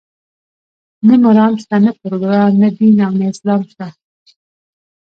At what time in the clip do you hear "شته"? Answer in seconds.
1.61-1.75, 3.71-3.87